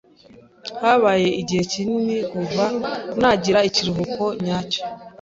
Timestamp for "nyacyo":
4.45-4.81